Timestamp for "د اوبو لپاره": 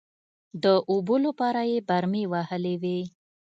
0.63-1.61